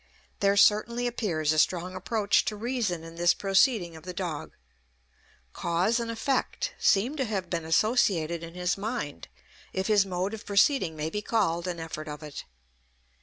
[0.39, 4.53] There certainly appears a strong approach to reason in this proceeding of the dog.
[5.53, 9.27] Cause and effect seem to have been associated in his mind,
[9.73, 12.45] if his mode of proceeding may be called an effort of it.